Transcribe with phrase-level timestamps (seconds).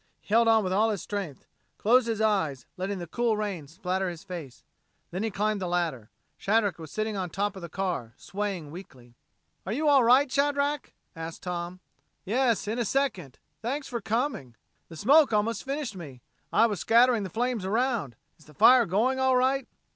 [0.19, 1.45] He held on with all his strength,
[1.77, 4.63] closed his eyes, letting the cool rain splatter in his face.
[5.11, 8.71] Then he climbed the ladder, Shadrack was sitting on the top of the car, swaying
[8.71, 9.13] weakly.
[9.63, 11.81] "Are you all right, Shadrack?" asked Tom.
[12.25, 13.37] "Yes in a second.
[13.61, 14.55] Thanks for coming.
[14.89, 16.23] The smoke almost finished me.
[16.51, 18.15] I was scattering the flames around.
[18.39, 19.67] Is the fire going all right?"